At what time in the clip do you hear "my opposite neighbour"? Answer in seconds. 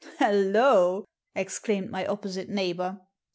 1.91-3.01